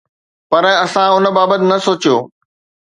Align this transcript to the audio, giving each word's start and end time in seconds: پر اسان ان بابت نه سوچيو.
پر 0.49 0.63
اسان 0.85 1.09
ان 1.15 1.25
بابت 1.37 1.61
نه 1.69 1.77
سوچيو. 1.85 2.17